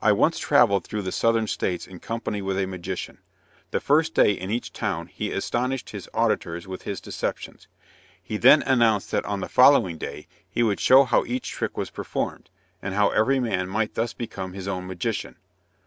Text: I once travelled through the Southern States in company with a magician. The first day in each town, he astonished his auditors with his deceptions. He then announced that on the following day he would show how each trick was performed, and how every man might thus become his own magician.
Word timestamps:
I 0.00 0.12
once 0.12 0.38
travelled 0.38 0.84
through 0.84 1.00
the 1.00 1.10
Southern 1.10 1.46
States 1.46 1.86
in 1.86 1.98
company 1.98 2.42
with 2.42 2.58
a 2.58 2.66
magician. 2.66 3.20
The 3.70 3.80
first 3.80 4.12
day 4.12 4.32
in 4.32 4.50
each 4.50 4.70
town, 4.70 5.06
he 5.06 5.32
astonished 5.32 5.88
his 5.88 6.10
auditors 6.12 6.68
with 6.68 6.82
his 6.82 7.00
deceptions. 7.00 7.66
He 8.22 8.36
then 8.36 8.60
announced 8.64 9.10
that 9.12 9.24
on 9.24 9.40
the 9.40 9.48
following 9.48 9.96
day 9.96 10.28
he 10.46 10.62
would 10.62 10.78
show 10.78 11.04
how 11.04 11.24
each 11.24 11.48
trick 11.48 11.74
was 11.74 11.88
performed, 11.88 12.50
and 12.82 12.92
how 12.92 13.08
every 13.12 13.40
man 13.40 13.66
might 13.70 13.94
thus 13.94 14.12
become 14.12 14.52
his 14.52 14.68
own 14.68 14.86
magician. 14.86 15.36